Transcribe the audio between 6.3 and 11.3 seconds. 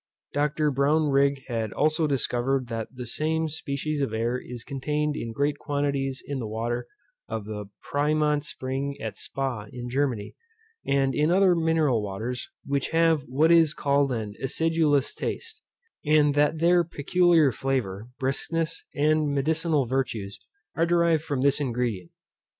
the water of the Pyrmont spring at Spa in Germany, and in